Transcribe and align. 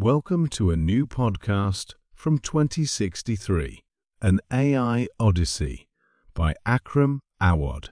Welcome 0.00 0.46
to 0.50 0.70
a 0.70 0.76
new 0.76 1.08
podcast 1.08 1.94
from 2.14 2.38
2063, 2.38 3.82
an 4.22 4.38
AI 4.52 5.08
Odyssey 5.18 5.88
by 6.34 6.54
Akram 6.64 7.18
Awad. 7.40 7.88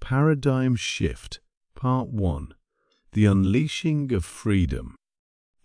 Paradigm 0.00 0.74
Shift, 0.74 1.40
Part 1.74 2.08
1 2.08 2.54
The 3.12 3.26
Unleashing 3.26 4.10
of 4.14 4.24
Freedom. 4.24 4.96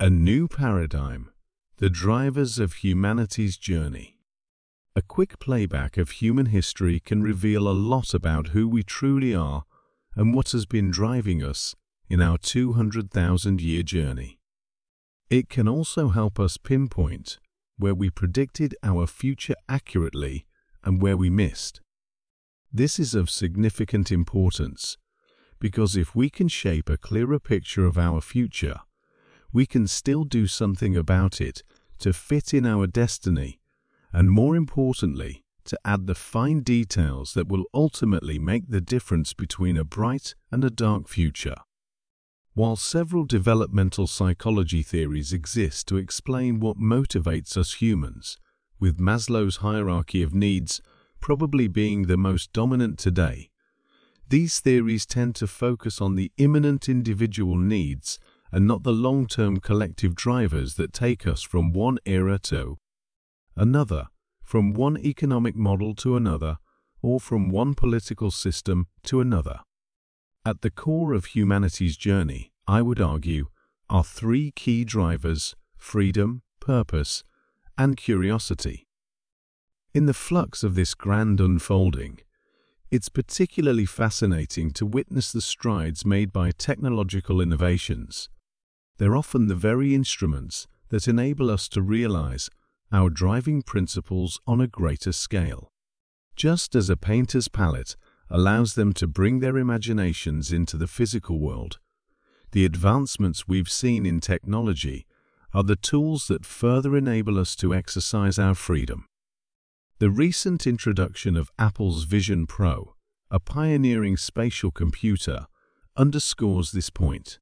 A 0.02 0.10
New 0.10 0.50
Paradigm 0.50 1.32
The 1.78 1.90
Drivers 1.90 2.60
of 2.60 2.84
Humanity's 2.84 3.56
Journey. 3.56 4.18
A 4.98 5.02
quick 5.02 5.40
playback 5.40 5.96
of 5.96 6.10
human 6.10 6.48
history 6.48 7.00
can 7.00 7.24
reveal 7.24 7.70
a 7.70 7.80
lot 7.94 8.14
about 8.14 8.50
who 8.50 8.68
we 8.68 8.84
truly 8.84 9.34
are 9.34 9.64
and 10.14 10.36
what 10.36 10.52
has 10.52 10.66
been 10.66 10.92
driving 10.92 11.42
us 11.42 11.74
in 12.10 12.22
our 12.22 12.38
200,000 12.38 13.62
year 13.62 13.84
journey. 13.84 14.37
It 15.30 15.50
can 15.50 15.68
also 15.68 16.10
help 16.10 16.40
us 16.40 16.56
pinpoint 16.58 17.40
where 17.78 17.94
we 17.94 18.10
predicted 18.10 18.76
our 18.82 19.06
future 19.06 19.56
accurately 19.68 20.46
and 20.84 21.02
where 21.02 21.18
we 21.18 21.30
missed. 21.30 21.82
This 22.72 22.98
is 22.98 23.14
of 23.14 23.30
significant 23.30 24.12
importance 24.12 24.98
because 25.60 25.98
if 25.98 26.16
we 26.16 26.30
can 26.30 26.48
shape 26.48 26.90
a 26.90 26.98
clearer 26.98 27.40
picture 27.40 27.86
of 27.86 27.98
our 27.98 28.22
future, 28.22 28.80
we 29.52 29.66
can 29.66 29.88
still 29.88 30.24
do 30.24 30.48
something 30.48 30.96
about 30.96 31.42
it 31.42 31.64
to 32.00 32.14
fit 32.14 32.54
in 32.54 32.66
our 32.66 32.88
destiny 32.88 33.60
and 34.14 34.32
more 34.32 34.56
importantly, 34.56 35.44
to 35.66 35.78
add 35.84 36.08
the 36.08 36.16
fine 36.16 36.62
details 36.62 37.34
that 37.34 37.50
will 37.50 37.66
ultimately 37.74 38.40
make 38.40 38.70
the 38.70 38.80
difference 38.80 39.34
between 39.34 39.76
a 39.76 39.84
bright 39.84 40.34
and 40.50 40.64
a 40.64 40.70
dark 40.70 41.10
future. 41.10 41.58
While 42.58 42.76
several 42.76 43.26
developmental 43.26 44.08
psychology 44.08 44.82
theories 44.82 45.32
exist 45.32 45.88
to 45.90 45.98
explain 45.98 46.60
what 46.60 46.80
motivates 46.80 47.56
us 47.56 47.74
humans, 47.74 48.40
with 48.80 48.98
Maslow's 48.98 49.58
hierarchy 49.58 50.24
of 50.24 50.34
needs 50.34 50.82
probably 51.20 51.68
being 51.68 52.08
the 52.08 52.18
most 52.18 52.52
dominant 52.54 52.98
today, 52.98 53.52
these 54.28 54.60
theories 54.60 55.06
tend 55.06 55.36
to 55.36 55.46
focus 55.46 56.02
on 56.02 56.16
the 56.16 56.32
imminent 56.40 56.90
individual 56.90 57.58
needs 57.58 58.18
and 58.52 58.66
not 58.66 58.82
the 58.82 58.92
long-term 58.92 59.58
collective 59.58 60.16
drivers 60.16 60.78
that 60.78 60.94
take 60.94 61.28
us 61.28 61.44
from 61.44 61.74
one 61.74 62.00
era 62.08 62.40
to 62.40 62.80
another, 63.56 64.08
from 64.42 64.74
one 64.74 64.98
economic 64.98 65.56
model 65.56 65.94
to 65.94 66.16
another, 66.16 66.58
or 67.04 67.20
from 67.20 67.50
one 67.50 67.76
political 67.76 68.32
system 68.32 68.88
to 69.04 69.22
another. 69.22 69.60
At 70.48 70.62
the 70.62 70.72
core 70.72 71.12
of 71.12 71.26
humanity's 71.26 71.98
journey, 71.98 72.54
I 72.70 72.82
would 72.82 73.02
argue, 73.02 73.48
are 73.90 74.02
three 74.02 74.52
key 74.52 74.86
drivers 74.86 75.58
freedom, 75.76 76.42
purpose, 76.62 77.26
and 77.78 77.98
curiosity. 77.98 78.88
In 79.94 80.06
the 80.06 80.14
flux 80.14 80.64
of 80.64 80.76
this 80.76 80.94
grand 80.94 81.42
unfolding, 81.42 82.22
it's 82.90 83.10
particularly 83.10 83.86
fascinating 83.86 84.72
to 84.72 84.86
witness 84.86 85.34
the 85.34 85.42
strides 85.42 86.06
made 86.06 86.32
by 86.32 86.52
technological 86.52 87.42
innovations. 87.42 88.30
They're 89.00 89.18
often 89.18 89.48
the 89.48 89.56
very 89.70 89.94
instruments 89.94 90.66
that 90.88 91.10
enable 91.10 91.52
us 91.52 91.68
to 91.68 91.82
realize 91.82 92.50
our 92.90 93.10
driving 93.10 93.64
principles 93.64 94.40
on 94.48 94.62
a 94.62 94.68
greater 94.68 95.12
scale. 95.12 95.74
Just 96.38 96.74
as 96.74 96.90
a 96.90 96.96
painter's 96.96 97.50
palette 97.50 97.98
allows 98.30 98.74
them 98.74 98.94
to 98.94 99.08
bring 99.08 99.40
their 99.40 99.58
imaginations 99.58 100.52
into 100.52 100.78
the 100.78 100.88
physical 100.88 101.40
world, 101.40 101.80
the 102.52 102.66
advancements 102.66 103.48
we've 103.48 103.70
seen 103.70 104.06
in 104.06 104.20
technology 104.20 105.06
are 105.54 105.64
the 105.64 105.76
tools 105.76 106.28
that 106.28 106.46
further 106.46 106.96
enable 106.96 107.38
us 107.38 107.56
to 107.58 107.74
exercise 107.74 108.40
our 108.40 108.56
freedom. 108.56 109.06
The 110.00 110.10
recent 110.10 110.66
introduction 110.66 111.36
of 111.36 111.52
Apple's 111.60 112.04
Vision 112.04 112.48
Pro, 112.48 112.96
a 113.30 113.40
pioneering 113.40 114.16
spatial 114.16 114.72
computer, 114.72 115.48
underscores 115.98 116.72
this 116.72 116.90
point. 116.90 117.40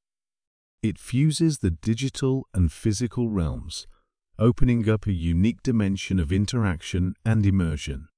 It 0.82 0.98
fuses 0.98 1.58
the 1.58 1.70
digital 1.70 2.46
and 2.54 2.72
physical 2.72 3.28
realms, 3.28 3.86
opening 4.38 4.88
up 4.88 5.06
a 5.06 5.12
unique 5.12 5.62
dimension 5.62 6.18
of 6.18 6.32
interaction 6.32 7.14
and 7.24 7.46
immersion. 7.46 8.08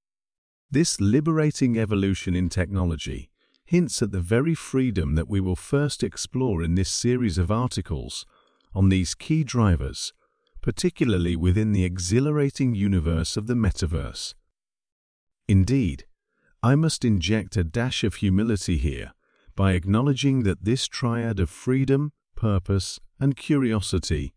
This 0.71 1.01
liberating 1.01 1.79
evolution 1.79 2.35
in 2.35 2.51
technology 2.51 3.31
hints 3.65 4.03
at 4.03 4.13
the 4.13 4.21
very 4.21 4.55
freedom 4.55 5.15
that 5.15 5.29
we 5.29 5.41
will 5.41 5.57
first 5.57 6.03
explore 6.03 6.63
in 6.63 6.75
this 6.75 6.91
series 6.91 7.39
of 7.39 7.51
articles 7.51 8.27
on 8.75 8.91
these 8.91 9.15
key 9.15 9.45
drivers, 9.45 10.13
particularly 10.61 11.37
within 11.37 11.73
the 11.73 11.85
exhilarating 11.85 12.75
universe 12.75 13.39
of 13.39 13.47
the 13.47 13.55
metaverse. 13.55 14.35
Indeed, 15.49 16.05
I 16.63 16.75
must 16.75 17.03
inject 17.03 17.57
a 17.57 17.65
dash 17.65 18.05
of 18.05 18.17
humility 18.17 18.77
here 18.77 19.15
by 19.57 19.73
acknowledging 19.73 20.43
that 20.43 20.65
this 20.65 20.87
triad 20.87 21.41
of 21.41 21.49
freedom, 21.49 22.13
purpose, 22.37 23.01
and 23.19 23.37
curiosity 23.37 24.35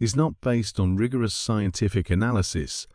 is 0.00 0.16
not 0.16 0.40
based 0.40 0.80
on 0.80 0.96
rigorous 0.96 1.34
scientific 1.34 2.08
analysis, 2.08 2.86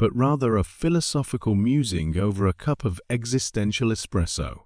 but 0.00 0.16
rather 0.16 0.56
a 0.56 0.64
philosophical 0.64 1.54
musing 1.54 2.16
over 2.16 2.46
a 2.46 2.54
cup 2.54 2.86
of 2.86 3.02
existential 3.10 3.90
espresso. 3.90 4.60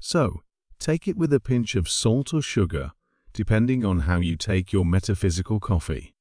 So, 0.00 0.40
take 0.78 1.06
it 1.06 1.18
with 1.18 1.34
a 1.34 1.38
pinch 1.38 1.74
of 1.74 1.86
salt 1.86 2.32
or 2.32 2.40
sugar, 2.40 2.92
depending 3.34 3.84
on 3.84 4.00
how 4.08 4.20
you 4.20 4.38
take 4.38 4.72
your 4.72 4.86
metaphysical 4.86 5.60
coffee. 5.60 6.14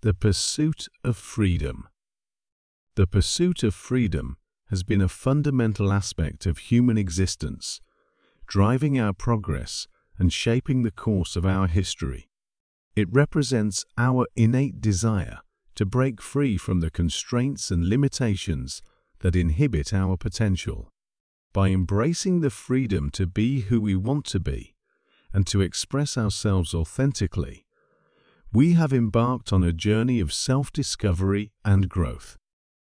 The 0.00 0.14
pursuit 0.14 0.88
of 1.04 1.18
freedom. 1.18 1.86
The 2.94 3.06
pursuit 3.06 3.62
of 3.62 3.74
freedom 3.74 4.38
has 4.70 4.82
been 4.82 5.02
a 5.02 5.08
fundamental 5.08 5.92
aspect 5.92 6.46
of 6.46 6.56
human 6.56 6.96
existence, 6.96 7.82
driving 8.46 8.98
our 8.98 9.12
progress 9.12 9.86
and 10.18 10.32
shaping 10.32 10.82
the 10.82 10.90
course 10.90 11.36
of 11.36 11.44
our 11.44 11.66
history. 11.66 12.30
It 12.96 13.12
represents 13.12 13.84
our 13.98 14.26
innate 14.34 14.80
desire 14.80 15.40
to 15.74 15.84
break 15.84 16.20
free 16.20 16.56
from 16.56 16.80
the 16.80 16.90
constraints 16.90 17.70
and 17.70 17.88
limitations 17.88 18.82
that 19.20 19.36
inhibit 19.36 19.92
our 19.92 20.16
potential. 20.16 20.90
By 21.52 21.68
embracing 21.68 22.40
the 22.40 22.50
freedom 22.50 23.10
to 23.10 23.26
be 23.26 23.62
who 23.62 23.80
we 23.80 23.94
want 23.94 24.24
to 24.26 24.40
be 24.40 24.74
and 25.32 25.46
to 25.48 25.60
express 25.60 26.18
ourselves 26.18 26.74
authentically, 26.74 27.64
we 28.52 28.74
have 28.74 28.92
embarked 28.92 29.52
on 29.52 29.64
a 29.64 29.72
journey 29.72 30.20
of 30.20 30.32
self-discovery 30.32 31.52
and 31.64 31.88
growth. 31.88 32.36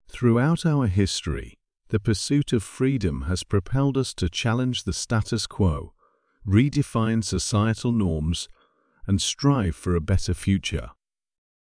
Throughout 0.09 0.65
our 0.65 0.87
history, 0.87 1.59
the 1.89 2.01
pursuit 2.01 2.53
of 2.53 2.63
freedom 2.63 3.23
has 3.23 3.45
propelled 3.45 3.97
us 3.97 4.15
to 4.15 4.29
challenge 4.29 4.85
the 4.85 4.93
status 4.93 5.47
quo, 5.47 5.93
redefine 6.47 7.25
societal 7.25 7.93
norms, 7.93 8.49
and 9.07 9.21
strive 9.21 9.75
for 9.75 9.95
a 9.95 10.01
better 10.01 10.35
future. 10.35 10.91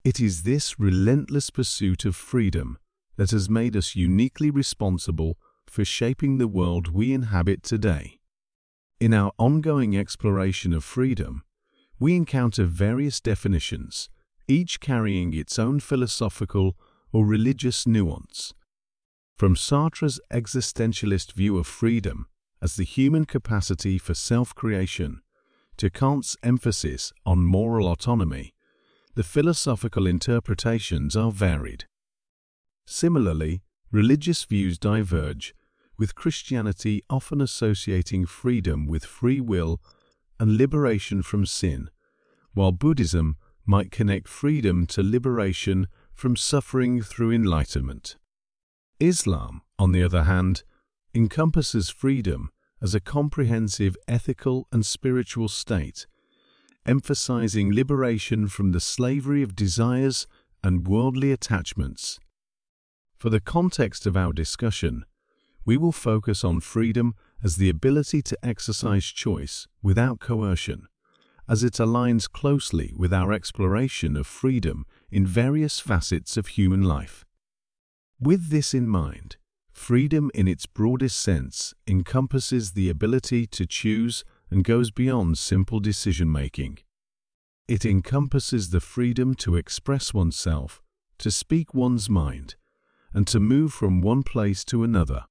It 0.07 0.21
is 0.21 0.43
this 0.43 0.79
relentless 0.79 1.49
pursuit 1.49 2.05
of 2.05 2.15
freedom 2.15 2.77
that 3.17 3.31
has 3.31 3.49
made 3.49 3.75
us 3.75 3.93
uniquely 3.93 4.49
responsible 4.49 5.37
for 5.65 5.83
shaping 5.83 6.37
the 6.37 6.47
world 6.47 6.93
we 6.93 7.11
inhabit 7.11 7.61
today. 7.61 8.21
In 9.01 9.13
our 9.13 9.33
ongoing 9.37 9.97
exploration 9.97 10.71
of 10.71 10.85
freedom, 10.85 11.43
we 11.99 12.15
encounter 12.15 12.63
various 12.63 13.19
definitions, 13.19 14.07
each 14.47 14.79
carrying 14.79 15.33
its 15.33 15.59
own 15.59 15.81
philosophical 15.81 16.77
or 17.11 17.25
religious 17.25 17.85
nuance. 17.85 18.53
From 19.35 19.57
Sartre's 19.57 20.21
existentialist 20.31 21.33
view 21.33 21.57
of 21.57 21.67
freedom 21.67 22.27
as 22.61 22.77
the 22.77 22.85
human 22.85 23.25
capacity 23.25 23.97
for 23.97 24.13
self-creation 24.13 25.19
to 25.75 25.89
Kant's 25.89 26.37
emphasis 26.43 27.11
on 27.25 27.39
moral 27.39 27.89
autonomy, 27.89 28.53
the 29.17 29.23
philosophical 29.23 30.05
interpretations 30.05 31.15
are 31.15 31.31
varied. 31.31 31.85
Similarly, 32.85 33.63
religious 33.91 34.43
views 34.43 34.77
diverge, 34.77 35.55
with 35.97 36.13
Christianity 36.13 37.01
often 37.09 37.41
associating 37.41 38.27
freedom 38.27 38.85
with 38.85 39.03
free 39.03 39.41
will 39.41 39.81
and 40.39 40.55
liberation 40.55 41.23
from 41.23 41.47
sin, 41.47 41.89
while 42.53 42.71
Buddhism 42.71 43.37
might 43.65 43.89
connect 43.89 44.27
freedom 44.27 44.85
to 44.85 45.01
liberation 45.01 45.87
from 46.13 46.35
suffering 46.35 47.01
through 47.01 47.31
enlightenment. 47.31 48.17
Islam, 48.99 49.63
on 49.79 49.93
the 49.93 50.03
other 50.03 50.25
hand, 50.25 50.61
encompasses 51.15 51.89
freedom 51.89 52.51
as 52.83 52.93
a 52.93 52.99
comprehensive 52.99 53.97
ethical 54.07 54.67
and 54.71 54.85
spiritual 54.85 55.47
state 55.47 56.05
emphasizing 56.87 57.73
liberation 57.73 58.47
from 58.47 58.71
the 58.71 58.79
slavery 58.79 59.43
of 59.43 59.55
desires 59.55 60.25
and 60.63 60.87
worldly 60.87 61.31
attachments. 61.31 62.19
For 63.17 63.29
the 63.29 63.41
context 63.41 64.05
of 64.05 64.15
our 64.15 64.31
discussion, 64.31 65.03
we 65.65 65.75
will 65.75 65.91
focus 65.91 66.43
on 66.43 66.61
freedom 66.61 67.13
as 67.43 67.57
the 67.57 67.69
ability 67.69 68.21
to 68.21 68.37
exercise 68.41 69.05
choice 69.05 69.67
without 69.81 70.19
coercion, 70.19 70.87
as 71.49 71.63
it 71.63 71.73
aligns 71.73 72.31
closely 72.31 72.93
with 72.95 73.13
our 73.13 73.33
exploration 73.33 74.15
of 74.15 74.25
freedom 74.25 74.85
in 75.11 75.25
various 75.25 75.79
facets 75.79 76.37
of 76.37 76.47
human 76.47 76.83
life. 76.83 77.25
With 78.19 78.49
this 78.49 78.73
in 78.73 78.87
mind, 78.87 79.37
freedom 79.71 80.31
in 80.33 80.47
its 80.47 80.65
broadest 80.65 81.19
sense 81.19 81.73
encompasses 81.85 82.71
the 82.71 82.89
ability 82.89 83.45
to 83.47 83.65
choose 83.65 84.23
and 84.49 84.63
goes 84.63 84.91
beyond 84.91 85.37
simple 85.37 85.79
decision-making. 85.79 86.79
It 87.67 87.85
encompasses 87.85 88.69
the 88.69 88.79
freedom 88.79 89.35
to 89.35 89.55
express 89.55 90.13
oneself, 90.13 90.81
to 91.17 91.31
speak 91.31 91.73
one's 91.73 92.09
mind, 92.09 92.55
and 93.13 93.27
to 93.27 93.39
move 93.39 93.73
from 93.73 94.01
one 94.01 94.23
place 94.23 94.63
to 94.65 94.83
another. 94.83 95.25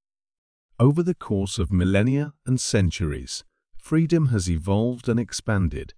Over 0.78 1.02
the 1.02 1.14
course 1.14 1.58
of 1.58 1.72
millennia 1.72 2.34
and 2.44 2.60
centuries, 2.60 3.44
freedom 3.78 4.26
has 4.26 4.50
evolved 4.50 5.08
and 5.08 5.18
expanded, 5.18 5.94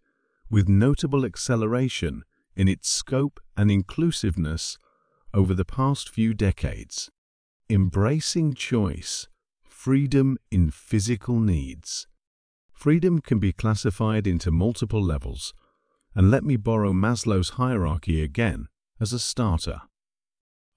with 0.50 0.68
notable 0.68 1.24
acceleration 1.24 2.22
in 2.54 2.68
its 2.68 2.88
scope 2.88 3.40
and 3.56 3.70
inclusiveness 3.70 4.78
over 5.34 5.54
the 5.54 5.64
past 5.64 6.08
few 6.08 6.34
decades. 6.34 7.10
Embracing 7.68 8.54
choice, 8.54 9.28
freedom 9.62 10.38
in 10.50 10.70
physical 10.70 11.40
needs. 11.40 12.06
Freedom 12.78 13.20
can 13.20 13.40
be 13.40 13.52
classified 13.52 14.24
into 14.24 14.52
multiple 14.52 15.02
levels, 15.02 15.52
and 16.14 16.30
let 16.30 16.44
me 16.44 16.54
borrow 16.56 16.92
Maslow's 16.92 17.50
hierarchy 17.50 18.22
again 18.22 18.68
as 19.00 19.12
a 19.12 19.18
starter. 19.18 19.80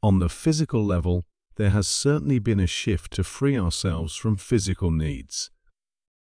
On 0.02 0.18
the 0.18 0.28
physical 0.28 0.84
level, 0.84 1.26
there 1.58 1.70
has 1.70 1.88
certainly 1.88 2.40
been 2.40 2.60
a 2.60 2.66
shift 2.66 3.14
to 3.14 3.24
free 3.24 3.56
ourselves 3.56 4.16
from 4.16 4.36
physical 4.36 4.90
needs. 4.90 5.52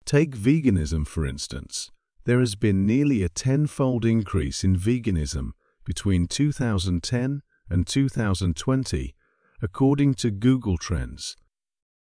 Take 0.04 0.36
veganism, 0.36 1.06
for 1.06 1.24
instance 1.24 1.90
there 2.24 2.40
has 2.40 2.56
been 2.56 2.86
nearly 2.86 3.22
a 3.22 3.28
tenfold 3.30 4.04
increase 4.04 4.64
in 4.64 4.76
veganism 4.76 5.52
between 5.86 6.26
2010 6.26 7.40
and 7.70 7.86
2020, 7.86 9.14
according 9.62 10.14
to 10.14 10.30
Google 10.30 10.76
Trends. 10.76 11.36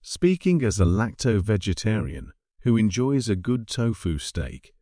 Speaking 0.03 0.63
as 0.65 0.79
a 0.79 0.85
lacto-vegetarian 0.85 2.33
who 2.63 2.77
enjoys 2.77 3.29
a 3.29 3.37
good 3.37 3.67
tofu 3.67 4.19
steak, 4.19 4.73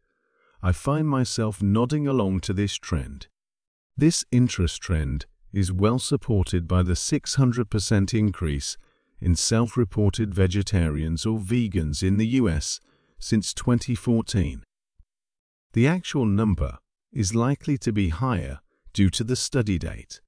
I 0.62 0.72
find 0.72 1.08
myself 1.08 1.62
nodding 1.62 2.08
along 2.08 2.40
to 2.40 2.52
this 2.52 2.75
trend. 2.75 3.28
This 3.96 4.25
interest 4.32 4.80
trend 4.80 5.26
is 5.52 5.72
well 5.72 5.98
supported 5.98 6.66
by 6.66 6.82
the 6.82 6.94
600% 6.94 8.19
increase 8.19 8.76
in 9.20 9.34
self-reported 9.34 10.34
vegetarians 10.34 11.25
or 11.26 11.38
vegans 11.38 12.02
in 12.02 12.16
the 12.16 12.26
US 12.28 12.80
since 13.19 13.54
2014. 13.54 14.62
The 15.72 15.86
actual 15.86 16.26
number 16.26 16.78
is 17.12 17.34
likely 17.34 17.78
to 17.78 17.92
be 17.92 18.10
higher 18.10 18.60
due 18.92 19.10
to 19.10 19.25
the 19.25 19.36
study 19.36 19.78
date. 19.78 20.20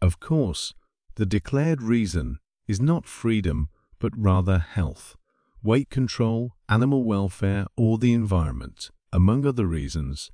Of 0.00 0.20
course, 0.20 0.74
the 1.16 1.26
declared 1.26 1.82
reason 1.82 2.38
is 2.66 2.80
not 2.80 3.06
freedom 3.06 3.68
but 3.98 4.12
rather 4.16 4.58
health, 4.58 5.16
weight 5.62 5.88
control, 5.88 6.53
animal 6.68 7.04
welfare 7.04 7.66
or 7.76 7.98
the 7.98 8.12
environment, 8.12 8.90
among 9.12 9.46
other 9.46 9.66
reasons. 9.66 10.30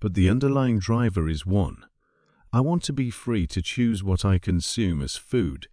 But 0.00 0.14
the 0.14 0.28
underlying 0.28 0.78
driver 0.78 1.28
is 1.28 1.46
one. 1.46 1.84
I 2.52 2.60
want 2.60 2.82
to 2.84 2.92
be 2.92 3.10
free 3.10 3.46
to 3.48 3.62
choose 3.62 4.04
what 4.04 4.24
I 4.24 4.38
consume 4.38 5.02
as 5.02 5.16
food 5.16 5.68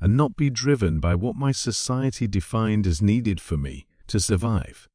and 0.00 0.16
not 0.16 0.36
be 0.36 0.48
driven 0.50 1.00
by 1.00 1.14
what 1.14 1.36
my 1.36 1.52
society 1.52 2.26
defined 2.26 2.86
as 2.86 3.02
needed 3.02 3.40
for 3.40 3.56
me 3.56 3.86
to 4.06 4.18
survive. 4.18 4.88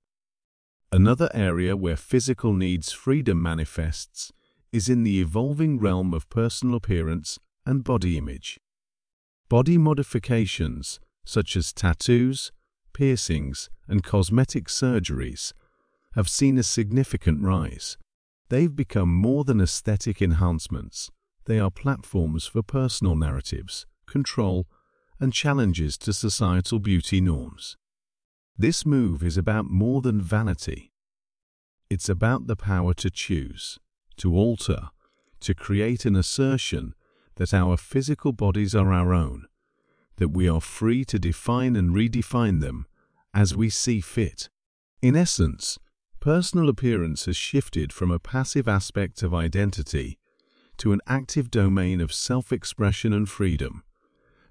Another 0.92 1.30
area 1.34 1.76
where 1.76 1.98
physical 1.98 2.54
needs 2.54 2.92
freedom 2.92 3.42
manifests 3.42 4.32
is 4.72 4.90
in 4.90 5.04
the 5.04 5.20
evolving 5.20 5.80
realm 5.80 6.14
of 6.14 6.30
personal 6.30 6.76
appearance 6.76 7.38
and 7.66 7.84
body 7.84 8.18
image. 8.18 8.60
Body 9.50 9.78
modifications, 9.78 11.00
such 11.26 11.56
as 11.56 11.74
tattoos, 11.74 12.52
piercings, 12.96 13.70
and 13.90 14.04
cosmetic 14.04 14.68
surgeries, 14.68 15.52
have 16.14 16.30
seen 16.30 16.58
a 16.58 16.64
significant 16.64 17.44
rise. 17.44 17.98
They've 18.48 18.74
become 18.74 19.14
more 19.14 19.44
than 19.44 19.60
aesthetic 19.60 20.22
enhancements. 20.22 21.12
They 21.44 21.60
are 21.60 21.70
platforms 21.70 22.48
for 22.48 22.64
personal 22.64 23.16
narratives, 23.16 23.86
control, 24.08 24.66
and 25.20 25.34
challenges 25.34 25.98
to 25.98 26.14
societal 26.14 26.80
beauty 26.80 27.20
norms. 27.20 27.76
This 28.58 28.86
move 28.86 29.22
is 29.24 29.38
about 29.38 29.66
more 29.66 30.02
than 30.02 30.22
vanity. 30.22 30.94
It's 31.90 32.08
about 32.08 32.48
the 32.48 32.56
power 32.56 32.94
to 32.94 33.10
choose, 33.10 33.78
to 34.18 34.34
alter, 34.34 34.90
to 35.42 35.54
create 35.54 36.06
an 36.06 36.16
assertion 36.16 36.94
that 37.36 37.54
our 37.54 37.76
physical 37.76 38.32
bodies 38.32 38.74
are 38.74 38.94
our 38.94 39.14
own, 39.14 39.48
that 40.18 40.30
we 40.30 40.48
are 40.48 40.62
free 40.62 41.04
to 41.06 41.20
define 41.20 41.76
and 41.76 41.92
redefine 41.92 42.62
them 42.62 42.86
as 43.34 43.56
we 43.56 43.70
see 43.70 44.00
fit. 44.02 44.50
In 45.02 45.16
essence, 45.16 45.78
personal 46.20 46.70
appearance 46.70 47.26
has 47.26 47.38
shifted 47.38 47.92
from 47.92 48.12
a 48.12 48.20
passive 48.20 48.68
aspect 48.68 49.22
of 49.24 49.34
identity 49.34 50.18
to 50.78 50.94
an 50.94 51.02
active 51.08 51.52
domain 51.52 52.02
of 52.02 52.14
self-expression 52.14 53.14
and 53.14 53.30
freedom, 53.30 53.84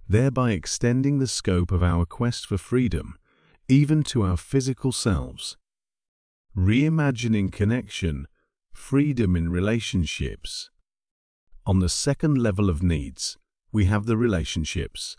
thereby 0.09 0.53
extending 0.53 1.19
the 1.19 1.27
scope 1.27 1.73
of 1.73 1.83
our 1.83 2.05
quest 2.05 2.47
for 2.47 2.59
freedom 2.59 3.19
even 3.69 4.03
to 4.03 4.23
our 4.23 4.37
physical 4.37 4.93
selves. 4.93 5.57
Reimagining 6.57 7.51
connection, 7.51 8.29
freedom 8.73 9.35
in 9.35 9.51
relationships. 9.51 10.71
On 11.67 11.79
the 11.79 11.89
second 11.89 12.37
level 12.37 12.69
of 12.69 12.83
needs, 12.83 13.39
we 13.73 13.87
have 13.87 14.05
the 14.05 14.17
relationships. 14.17 15.17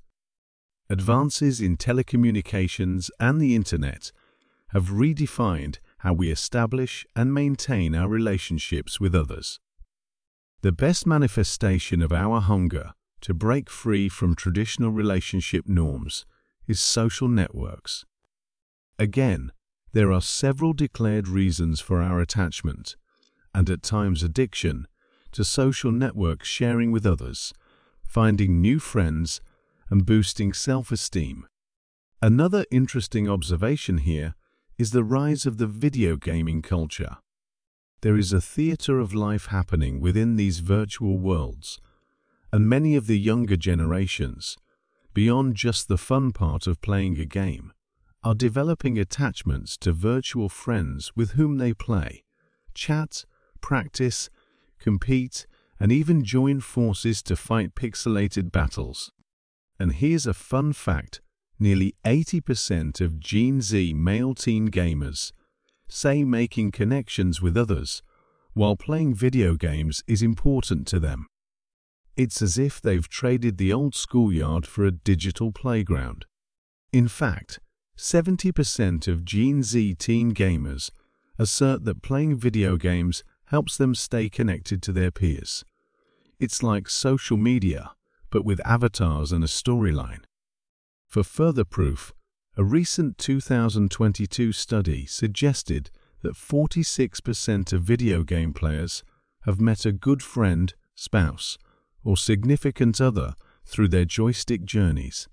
Advances 0.89 1.61
in 1.61 1.77
telecommunications 1.77 3.09
and 3.19 3.41
the 3.41 3.55
Internet 3.55 4.11
have 4.69 4.89
redefined 4.89 5.79
how 5.99 6.13
we 6.13 6.29
establish 6.29 7.05
and 7.15 7.33
maintain 7.33 7.95
our 7.95 8.07
relationships 8.07 8.99
with 8.99 9.15
others. 9.15 9.59
The 10.61 10.71
best 10.71 11.07
manifestation 11.07 12.01
of 12.01 12.11
our 12.11 12.39
hunger 12.39 12.93
to 13.21 13.33
break 13.33 13.69
free 13.69 14.09
from 14.09 14.35
traditional 14.35 14.91
relationship 14.91 15.67
norms 15.67 16.25
is 16.67 16.79
social 16.79 17.27
networks. 17.27 18.05
Again, 18.99 19.51
there 19.93 20.11
are 20.11 20.21
several 20.21 20.73
declared 20.73 21.27
reasons 21.27 21.79
for 21.79 22.01
our 22.01 22.19
attachment, 22.19 22.95
and 23.53 23.69
at 23.69 23.81
times 23.81 24.21
addiction, 24.21 24.87
to 25.31 25.43
social 25.43 25.91
networks 25.91 26.47
sharing 26.47 26.91
with 26.91 27.05
others, 27.05 27.53
finding 28.03 28.61
new 28.61 28.77
friends, 28.77 29.41
and 29.89 30.05
boosting 30.05 30.53
self-esteem. 30.53 31.45
Another 32.21 32.65
interesting 32.71 33.29
observation 33.29 33.99
here 33.99 34.35
is 34.77 34.91
the 34.91 35.03
rise 35.03 35.45
of 35.45 35.57
the 35.57 35.67
video 35.67 36.17
gaming 36.17 36.61
culture. 36.61 37.17
There 38.01 38.17
is 38.17 38.33
a 38.33 38.41
theatre 38.41 38.99
of 38.99 39.13
life 39.13 39.47
happening 39.47 39.99
within 39.99 40.35
these 40.35 40.59
virtual 40.59 41.17
worlds, 41.17 41.79
and 42.51 42.69
many 42.69 42.95
of 42.95 43.07
the 43.07 43.19
younger 43.19 43.55
generations, 43.55 44.57
beyond 45.13 45.55
just 45.55 45.87
the 45.87 45.97
fun 45.97 46.31
part 46.31 46.67
of 46.67 46.81
playing 46.81 47.19
a 47.19 47.25
game, 47.25 47.73
are 48.23 48.35
developing 48.35 48.97
attachments 48.97 49.77
to 49.77 49.91
virtual 49.91 50.49
friends 50.49 51.11
with 51.15 51.31
whom 51.31 51.57
they 51.57 51.73
play, 51.73 52.23
chat, 52.73 53.25
practice, 53.61 54.29
compete, 54.79 55.45
and 55.79 55.91
even 55.91 56.23
join 56.23 56.59
forces 56.59 57.21
to 57.23 57.35
fight 57.35 57.75
pixelated 57.75 58.51
battles. 58.51 59.11
And 59.79 59.93
here's 59.93 60.25
a 60.25 60.33
fun 60.33 60.73
fact, 60.73 61.21
nearly 61.59 61.95
80% 62.05 63.01
of 63.01 63.19
Gen 63.19 63.61
Z 63.61 63.93
male 63.93 64.33
teen 64.33 64.69
gamers 64.69 65.31
say 65.87 66.23
making 66.23 66.71
connections 66.71 67.41
with 67.41 67.55
others 67.55 68.01
while 68.53 68.75
playing 68.75 69.13
video 69.13 69.55
games 69.55 70.03
is 70.07 70.21
important 70.21 70.87
to 70.87 70.99
them. 70.99 71.27
It's 72.15 72.41
as 72.41 72.57
if 72.57 72.81
they've 72.81 73.07
traded 73.07 73.57
the 73.57 73.73
old 73.73 73.93
schoolyard 73.93 74.65
for 74.65 74.85
a 74.85 74.91
digital 74.91 75.51
playground. 75.51 76.25
In 76.93 77.09
fact, 77.09 77.59
70% 77.97 79.07
of 79.07 79.25
Gen 79.25 79.63
Z 79.63 79.95
teen 79.95 80.33
gamers 80.33 80.89
assert 81.37 81.83
that 81.83 82.01
playing 82.01 82.37
video 82.37 82.77
games 82.77 83.23
helps 83.47 83.77
them 83.77 83.93
stay 83.93 84.29
connected 84.29 84.81
to 84.83 84.93
their 84.93 85.11
peers. 85.11 85.65
It's 86.39 86.63
like 86.63 86.89
social 86.89 87.37
media, 87.37 87.91
but 88.35 88.43
with 88.43 88.59
avatars 88.65 89.31
and 89.31 89.45
a 89.45 89.47
storyline. 89.47 90.19
For 91.07 91.23
further 91.23 91.63
proof, 91.63 92.11
a 92.57 92.65
recent 92.65 93.17
2022 93.17 94.51
study 94.51 95.05
suggested 95.05 95.89
that 96.21 96.33
46% 96.33 97.71
of 97.71 97.81
video 97.81 98.23
game 98.23 98.51
players 98.51 99.05
have 99.43 99.61
met 99.61 99.85
a 99.85 99.93
good 99.93 100.21
friend, 100.21 100.73
spouse, 100.95 101.57
or 102.03 102.17
significant 102.17 102.99
other 102.99 103.35
through 103.65 103.87
their 103.87 104.03
joystick 104.03 104.65
journeys. 104.65 105.29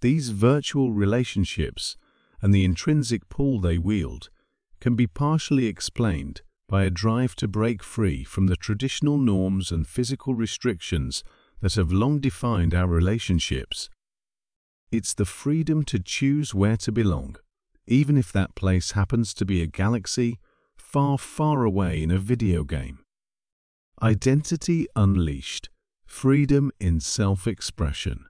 These 0.00 0.28
virtual 0.28 0.92
relationships 0.92 1.96
and 2.40 2.54
the 2.54 2.64
intrinsic 2.64 3.28
pull 3.28 3.58
they 3.58 3.76
wield 3.76 4.30
can 4.78 4.94
be 4.94 5.08
partially 5.08 5.66
explained 5.66 6.42
by 6.68 6.84
a 6.84 6.90
drive 6.90 7.34
to 7.34 7.48
break 7.48 7.82
free 7.82 8.22
from 8.22 8.46
the 8.46 8.54
traditional 8.54 9.18
norms 9.18 9.72
and 9.72 9.84
physical 9.84 10.36
restrictions 10.36 11.24
that 11.64 11.76
have 11.76 11.90
long 11.90 12.20
defined 12.20 12.74
our 12.74 12.86
relationships. 12.86 13.88
It's 14.92 15.14
the 15.14 15.24
freedom 15.24 15.82
to 15.84 15.98
choose 15.98 16.54
where 16.54 16.76
to 16.76 16.92
belong, 16.92 17.36
even 17.86 18.18
if 18.18 18.30
that 18.32 18.54
place 18.54 18.90
happens 18.90 19.32
to 19.32 19.46
be 19.46 19.62
a 19.62 19.66
galaxy 19.66 20.38
far, 20.76 21.16
far 21.16 21.64
away 21.64 22.02
in 22.02 22.10
a 22.10 22.18
video 22.18 22.64
game. 22.64 22.98
Identity 24.02 24.86
unleashed, 24.94 25.70
freedom 26.04 26.70
in 26.80 27.00
self-expression. 27.00 28.26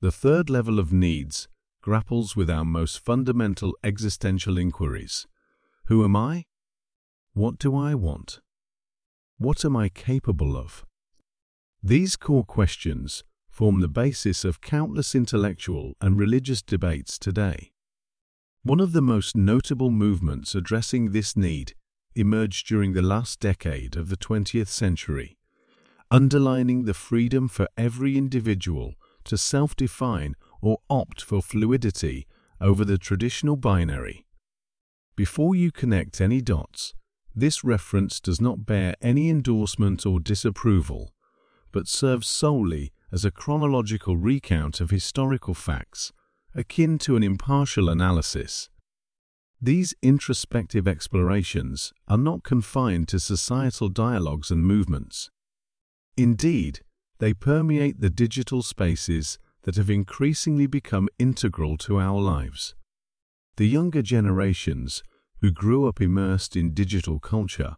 The 0.00 0.10
third 0.10 0.50
level 0.50 0.80
of 0.80 0.92
needs 0.92 1.46
grapples 1.82 2.34
with 2.34 2.50
our 2.50 2.64
most 2.64 2.98
fundamental 2.98 3.76
existential 3.84 4.58
inquiries. 4.58 5.28
Who 5.86 6.02
am 6.02 6.16
I? 6.16 6.46
What 7.32 7.58
do 7.58 7.76
I 7.76 7.94
want? 7.94 8.40
What 9.38 9.64
am 9.64 9.76
I 9.76 9.88
capable 9.88 10.56
of? 10.56 10.84
These 11.86 12.16
core 12.16 12.46
questions 12.46 13.24
form 13.50 13.80
the 13.82 13.88
basis 13.88 14.42
of 14.42 14.62
countless 14.62 15.14
intellectual 15.14 15.92
and 16.00 16.18
religious 16.18 16.62
debates 16.62 17.18
today. 17.18 17.72
One 18.62 18.80
of 18.80 18.92
the 18.92 19.02
most 19.02 19.36
notable 19.36 19.90
movements 19.90 20.54
addressing 20.54 21.12
this 21.12 21.36
need 21.36 21.74
emerged 22.14 22.66
during 22.66 22.94
the 22.94 23.02
last 23.02 23.38
decade 23.38 23.96
of 23.96 24.08
the 24.08 24.16
20th 24.16 24.68
century, 24.68 25.36
underlining 26.10 26.86
the 26.86 26.94
freedom 26.94 27.48
for 27.48 27.68
every 27.76 28.16
individual 28.16 28.94
to 29.24 29.36
self-define 29.36 30.36
or 30.62 30.78
opt 30.88 31.20
for 31.20 31.42
fluidity 31.42 32.26
over 32.62 32.86
the 32.86 32.96
traditional 32.96 33.56
binary. 33.56 34.24
Before 35.16 35.54
you 35.54 35.70
connect 35.70 36.22
any 36.22 36.40
dots, 36.40 36.94
this 37.34 37.62
reference 37.62 38.20
does 38.20 38.40
not 38.40 38.64
bear 38.64 38.94
any 39.02 39.28
endorsement 39.28 40.06
or 40.06 40.18
disapproval, 40.18 41.13
but 41.74 41.88
serves 41.88 42.28
solely 42.28 42.92
as 43.10 43.24
a 43.24 43.32
chronological 43.32 44.16
recount 44.16 44.80
of 44.80 44.90
historical 44.90 45.54
facts, 45.54 46.12
akin 46.54 46.98
to 46.98 47.16
an 47.16 47.24
impartial 47.24 47.88
analysis. 47.88 48.68
These 49.60 49.92
introspective 50.00 50.86
explorations 50.86 51.92
are 52.06 52.16
not 52.16 52.44
confined 52.44 53.08
to 53.08 53.18
societal 53.18 53.88
dialogues 53.88 54.52
and 54.52 54.64
movements. 54.64 55.30
Indeed, 56.16 56.80
they 57.18 57.34
permeate 57.34 58.00
the 58.00 58.10
digital 58.10 58.62
spaces 58.62 59.38
that 59.62 59.74
have 59.74 59.90
increasingly 59.90 60.68
become 60.68 61.08
integral 61.18 61.76
to 61.78 61.98
our 61.98 62.20
lives. 62.20 62.76
The 63.56 63.66
younger 63.66 64.02
generations 64.02 65.02
who 65.40 65.50
grew 65.50 65.88
up 65.88 66.00
immersed 66.00 66.54
in 66.54 66.72
digital 66.72 67.18
culture, 67.18 67.74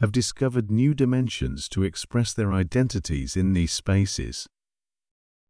have 0.00 0.12
discovered 0.12 0.70
new 0.70 0.94
dimensions 0.94 1.68
to 1.68 1.82
express 1.82 2.32
their 2.32 2.52
identities 2.52 3.36
in 3.36 3.52
these 3.52 3.72
spaces. 3.72 4.48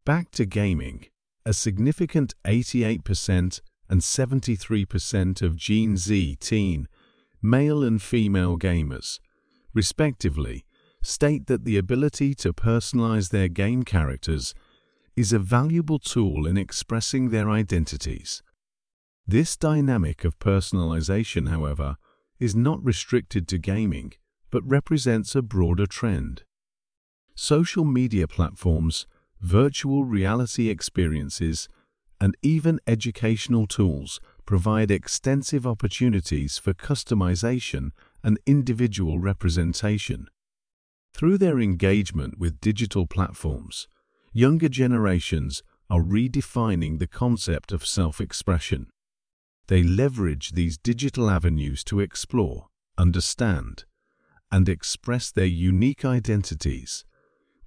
Back 0.05 0.31
to 0.33 0.47
gaming, 0.47 1.07
a 1.45 1.53
significant 1.53 2.35
88% 2.45 3.61
and 3.91 4.01
73% 4.01 5.43
of 5.43 5.57
Gen 5.57 5.97
Z 5.97 6.37
teen, 6.41 6.89
male 7.43 7.83
and 7.83 8.01
female 8.01 8.59
gamers, 8.59 9.19
respectively, 9.75 10.65
state 11.03 11.47
that 11.47 11.65
the 11.65 11.77
ability 11.77 12.35
to 12.35 12.53
personalize 12.53 13.31
their 13.31 13.49
game 13.49 13.83
characters 13.83 14.55
is 15.15 15.33
a 15.33 15.39
valuable 15.39 15.99
tool 15.99 16.47
in 16.47 16.57
expressing 16.57 17.31
their 17.31 17.51
identities. 17.51 18.43
This 19.27 19.57
dynamic 19.57 20.25
of 20.25 20.39
personalization, 20.39 21.51
however, 21.51 21.97
is 22.39 22.55
not 22.55 22.83
restricted 22.85 23.47
to 23.49 23.59
gaming, 23.59 24.15
but 24.51 24.69
represents 24.69 25.35
a 25.35 25.43
broader 25.43 25.87
trend. 25.87 26.43
Social 27.35 27.85
media 27.85 28.27
platforms, 28.27 29.07
virtual 29.41 30.05
reality 30.05 30.69
experiences, 30.69 31.69
and 32.21 32.37
even 32.43 32.81
educational 32.87 33.67
tools 33.67 34.21
provide 34.45 34.91
extensive 34.91 35.67
opportunities 35.67 36.59
for 36.59 36.75
customization 36.75 37.91
and 38.25 38.39
individual 38.47 39.19
representation. 39.19 40.27
Through 41.15 41.39
their 41.39 41.61
engagement 41.61 42.39
with 42.39 42.61
digital 42.61 43.07
platforms, 43.07 43.89
younger 44.33 44.69
generations 44.69 45.63
are 45.91 46.03
redefining 46.03 46.99
the 46.99 47.07
concept 47.07 47.73
of 47.73 47.87
self-expression. 47.87 48.89
They 49.69 49.83
leverage 49.83 50.53
these 50.53 50.79
digital 50.79 51.31
avenues 51.31 51.85
to 51.85 52.01
explore, 52.01 52.67
understand, 52.97 53.85
and 54.51 54.69
express 54.69 55.31
their 55.31 55.47
unique 55.47 56.05
identities 56.05 57.05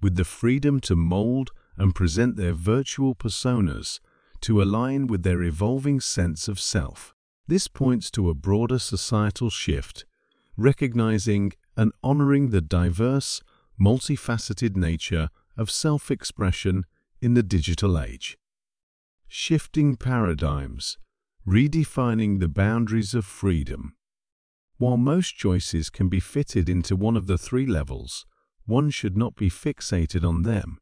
with 0.01 0.15
the 0.15 0.25
freedom 0.25 0.79
to 0.79 0.95
mold 0.95 1.51
and 1.77 1.95
present 1.95 2.35
their 2.35 2.53
virtual 2.53 3.15
personas 3.15 3.99
to 4.41 4.61
align 4.61 5.07
with 5.07 5.23
their 5.23 5.43
evolving 5.43 5.99
sense 5.99 6.47
of 6.47 6.59
self. 6.59 7.13
This 7.47 7.67
points 7.67 8.09
to 8.11 8.29
a 8.29 8.33
broader 8.33 8.79
societal 8.79 9.49
shift, 9.49 10.05
recognizing 10.57 11.53
and 11.77 11.91
honoring 12.03 12.49
the 12.49 12.61
diverse, 12.61 13.41
multifaceted 13.79 14.75
nature 14.75 15.29
of 15.57 15.69
self-expression 15.69 16.85
in 17.21 17.33
the 17.35 17.43
digital 17.43 17.99
age. 17.99 18.37
Shifting 19.27 19.95
paradigms 19.95 20.97
Redefining 21.47 22.39
the 22.39 22.47
boundaries 22.47 23.15
of 23.15 23.25
freedom. 23.25 23.95
While 24.81 24.97
most 24.97 25.35
choices 25.35 25.91
can 25.91 26.09
be 26.09 26.19
fitted 26.19 26.67
into 26.67 26.95
one 26.95 27.15
of 27.15 27.27
the 27.27 27.37
three 27.37 27.67
levels, 27.67 28.25
one 28.65 28.89
should 28.89 29.15
not 29.15 29.35
be 29.35 29.47
fixated 29.47 30.27
on 30.27 30.41
them, 30.41 30.79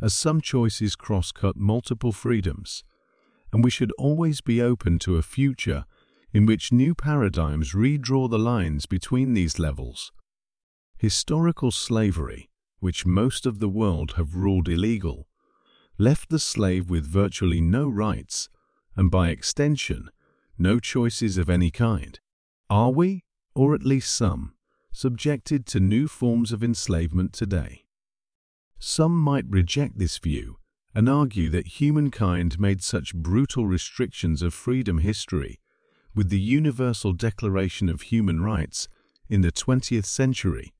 as 0.00 0.14
some 0.14 0.40
choices 0.40 0.96
cross-cut 0.96 1.54
multiple 1.54 2.10
freedoms, 2.10 2.84
and 3.52 3.62
we 3.62 3.70
should 3.70 3.92
always 3.98 4.40
be 4.40 4.62
open 4.62 4.98
to 5.00 5.18
a 5.18 5.22
future 5.22 5.84
in 6.32 6.46
which 6.46 6.72
new 6.72 6.94
paradigms 6.94 7.74
redraw 7.74 8.30
the 8.30 8.38
lines 8.38 8.86
between 8.86 9.34
these 9.34 9.58
levels. 9.58 10.10
Historical 10.96 11.70
slavery, 11.70 12.48
which 12.78 13.04
most 13.04 13.44
of 13.44 13.58
the 13.58 13.68
world 13.68 14.12
have 14.12 14.36
ruled 14.36 14.70
illegal, 14.70 15.28
left 15.98 16.30
the 16.30 16.38
slave 16.38 16.88
with 16.88 17.06
virtually 17.06 17.60
no 17.60 17.90
rights 17.90 18.48
and 18.96 19.10
by 19.10 19.28
extension, 19.28 20.08
no 20.56 20.80
choices 20.80 21.36
of 21.36 21.50
any 21.50 21.70
kind. 21.70 22.20
Are 22.70 22.90
we, 22.90 23.22
or 23.54 23.74
at 23.74 23.84
least 23.84 24.14
some, 24.14 24.54
subjected 24.92 25.66
to 25.66 25.80
new 25.80 26.08
forms 26.08 26.52
of 26.52 26.62
enslavement 26.62 27.32
today? 27.32 27.84
Some 28.78 29.18
might 29.18 29.46
reject 29.48 29.98
this 29.98 30.18
view 30.18 30.58
and 30.94 31.08
argue 31.08 31.48
that 31.50 31.80
humankind 31.80 32.60
made 32.60 32.82
such 32.82 33.14
brutal 33.14 33.66
restrictions 33.66 34.42
of 34.42 34.54
freedom 34.54 34.98
history 34.98 35.58
with 36.14 36.28
the 36.28 36.40
Universal 36.40 37.14
Declaration 37.14 37.88
of 37.88 38.02
Human 38.02 38.40
Rights 38.40 38.88
in 39.28 39.40
the 39.40 39.50
20th 39.50 40.04
century, 40.04 40.72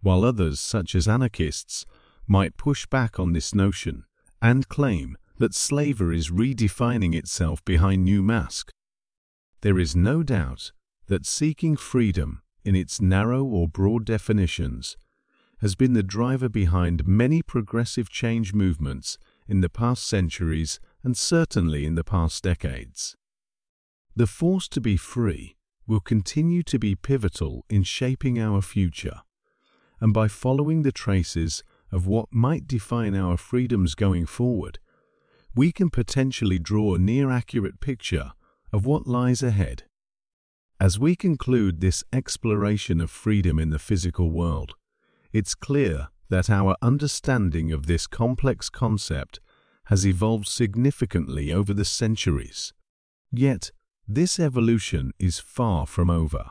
while 0.00 0.24
others, 0.24 0.60
such 0.60 0.94
as 0.94 1.08
anarchists, 1.08 1.84
might 2.28 2.56
push 2.56 2.86
back 2.86 3.18
on 3.18 3.32
this 3.32 3.54
notion 3.54 4.04
and 4.40 4.68
claim 4.68 5.16
that 5.38 5.54
slavery 5.54 6.18
is 6.18 6.30
redefining 6.30 7.14
itself 7.14 7.64
behind 7.64 8.04
new 8.04 8.22
masks. 8.22 8.72
There 9.62 9.78
is 9.78 9.96
no 9.96 10.22
doubt 10.22 10.72
that 11.06 11.26
seeking 11.26 11.76
freedom 11.76 12.42
in 12.64 12.74
its 12.74 13.00
narrow 13.00 13.44
or 13.44 13.68
broad 13.68 14.04
definitions 14.04 14.96
has 15.60 15.74
been 15.74 15.94
the 15.94 16.02
driver 16.02 16.48
behind 16.48 17.06
many 17.06 17.42
progressive 17.42 18.10
change 18.10 18.52
movements 18.52 19.16
in 19.48 19.60
the 19.60 19.68
past 19.68 20.06
centuries 20.06 20.80
and 21.02 21.16
certainly 21.16 21.86
in 21.86 21.94
the 21.94 22.04
past 22.04 22.42
decades. 22.42 23.16
The 24.14 24.26
force 24.26 24.68
to 24.68 24.80
be 24.80 24.96
free 24.96 25.56
will 25.86 26.00
continue 26.00 26.62
to 26.64 26.78
be 26.78 26.94
pivotal 26.94 27.64
in 27.70 27.84
shaping 27.84 28.40
our 28.40 28.60
future, 28.60 29.20
and 30.00 30.12
by 30.12 30.28
following 30.28 30.82
the 30.82 30.92
traces 30.92 31.62
of 31.92 32.06
what 32.06 32.28
might 32.32 32.66
define 32.66 33.14
our 33.14 33.36
freedoms 33.36 33.94
going 33.94 34.26
forward, 34.26 34.78
we 35.54 35.72
can 35.72 35.88
potentially 35.88 36.58
draw 36.58 36.94
a 36.94 36.98
near 36.98 37.30
accurate 37.30 37.80
picture 37.80 38.32
of 38.72 38.84
what 38.84 39.06
lies 39.06 39.42
ahead. 39.42 39.84
As 40.78 40.98
we 40.98 41.16
conclude 41.16 41.80
this 41.80 42.04
exploration 42.12 43.00
of 43.00 43.10
freedom 43.10 43.58
in 43.58 43.70
the 43.70 43.78
physical 43.78 44.30
world, 44.30 44.74
it's 45.32 45.54
clear 45.54 46.08
that 46.28 46.50
our 46.50 46.76
understanding 46.82 47.72
of 47.72 47.86
this 47.86 48.06
complex 48.06 48.68
concept 48.68 49.40
has 49.86 50.06
evolved 50.06 50.46
significantly 50.46 51.50
over 51.50 51.72
the 51.72 51.84
centuries. 51.84 52.74
Yet, 53.32 53.70
this 54.06 54.38
evolution 54.38 55.12
is 55.18 55.38
far 55.38 55.86
from 55.86 56.10
over. 56.10 56.50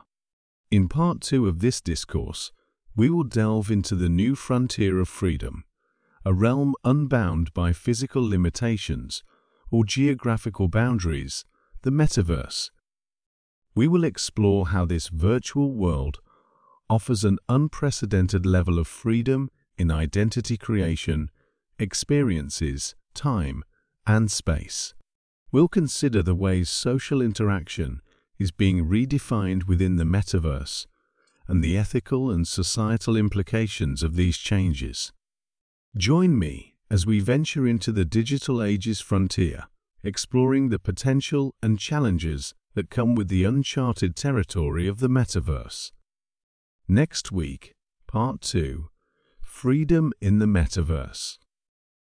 In 0.72 0.88
part 0.88 1.22
two 1.22 1.48
of 1.48 1.60
this 1.60 1.80
discourse, 1.80 2.52
we 2.96 3.10
will 3.10 3.24
delve 3.24 3.70
into 3.70 3.94
the 3.94 4.10
new 4.10 4.36
frontier 4.36 5.00
of 5.00 5.08
freedom 5.08 5.66
a 6.28 6.34
realm 6.34 6.74
unbound 6.84 7.54
by 7.54 7.72
physical 7.72 8.28
limitations 8.28 9.24
or 9.70 9.86
geographical 9.86 10.68
boundaries, 10.68 11.46
the 11.84 11.92
metaverse. 11.92 12.72
We 13.76 13.90
will 13.90 14.06
explore 14.06 14.68
how 14.68 14.86
this 14.86 15.10
virtual 15.10 15.74
world 15.74 16.20
offers 16.90 17.26
an 17.26 17.40
unprecedented 17.50 18.46
level 18.46 18.80
of 18.80 18.88
freedom 18.88 19.50
in 19.78 19.92
identity 19.92 20.56
creation, 20.56 21.30
experiences, 21.78 22.96
time, 23.14 23.64
and 24.08 24.32
space. 24.32 24.94
We'll 25.52 25.68
consider 25.68 26.24
the 26.24 26.36
ways 26.36 26.70
social 26.70 27.22
interaction 27.22 28.02
is 28.40 28.52
being 28.52 28.86
redefined 28.86 29.68
within 29.68 29.98
the 29.98 30.04
metaverse 30.04 30.86
and 31.48 31.64
the 31.64 31.78
ethical 31.78 32.32
and 32.32 32.48
societal 32.48 33.16
implications 33.16 34.04
of 34.04 34.16
these 34.16 34.38
changes. 34.38 35.12
Join 35.98 36.38
me 36.38 36.76
as 36.90 37.06
we 37.06 37.20
venture 37.20 37.68
into 37.68 37.92
the 37.92 38.06
digital 38.06 38.62
age's 38.62 39.02
frontier, 39.02 39.66
exploring 40.04 40.70
the 40.70 40.80
potential 40.80 41.56
and 41.62 41.80
challenges 41.80 42.54
that 42.76 42.90
come 42.90 43.16
with 43.16 43.28
the 43.28 43.44
uncharted 43.44 44.16
territory 44.16 44.88
of 44.88 45.00
the 45.00 45.10
metaverse. 45.10 45.92
Next 46.88 47.32
week, 47.32 47.74
Part 48.08 48.42
2 48.42 48.90
Freedom 49.42 50.14
in 50.22 50.40
the 50.40 50.46
Metaverse. 50.46 51.38